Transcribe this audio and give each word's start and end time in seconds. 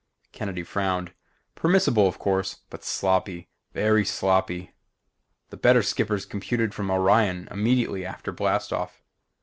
Kennedy 0.31 0.63
frowned. 0.63 1.13
Permissible 1.53 2.07
of 2.07 2.17
course, 2.17 2.61
but 2.71 2.83
sloppy, 2.83 3.51
very 3.71 4.03
sloppy. 4.03 4.73
The 5.51 5.57
better 5.57 5.83
skippers 5.83 6.25
computed 6.25 6.73
from 6.73 6.89
Orion 6.89 7.47
immediately 7.51 8.03
after 8.03 8.31
blast 8.31 8.73
off. 8.73 9.03